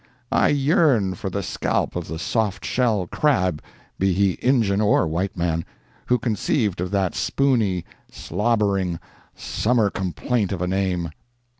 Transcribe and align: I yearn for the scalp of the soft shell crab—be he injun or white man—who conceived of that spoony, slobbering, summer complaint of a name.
I 0.31 0.47
yearn 0.47 1.13
for 1.13 1.29
the 1.29 1.43
scalp 1.43 1.95
of 1.95 2.07
the 2.07 2.17
soft 2.17 2.65
shell 2.65 3.05
crab—be 3.05 4.13
he 4.13 4.39
injun 4.41 4.81
or 4.81 5.05
white 5.05 5.37
man—who 5.37 6.17
conceived 6.17 6.81
of 6.81 6.89
that 6.89 7.13
spoony, 7.13 7.85
slobbering, 8.11 8.99
summer 9.35 9.91
complaint 9.91 10.51
of 10.51 10.59
a 10.59 10.65
name. 10.65 11.11